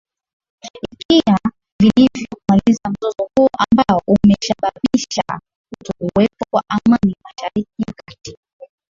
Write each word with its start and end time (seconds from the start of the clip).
ikia 0.91 1.37
vilivyo 1.79 2.27
kumaliza 2.35 2.81
mzozo 2.89 3.29
huo 3.37 3.49
ambao 3.57 4.01
umeshababisha 4.07 5.23
kutokuwepo 5.69 6.45
kwa 6.51 6.63
amani 6.69 7.15
mashariki 7.23 7.81
ya 7.87 7.93
kati 8.05 8.37